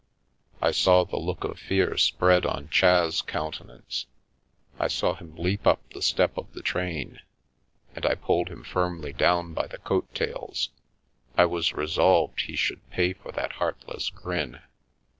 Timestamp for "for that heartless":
13.13-14.09